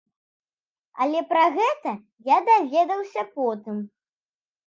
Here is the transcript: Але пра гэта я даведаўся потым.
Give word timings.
Але 1.03 1.19
пра 1.33 1.43
гэта 1.57 1.91
я 2.29 2.37
даведаўся 2.49 3.21
потым. 3.37 3.77